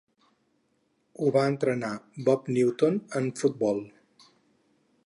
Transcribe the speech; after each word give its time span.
Ho 1.19 1.27
va 1.35 1.43
entrenar 1.49 1.91
Bob 2.29 2.51
Newton 2.57 2.99
en 3.21 3.31
futbol. 3.43 3.85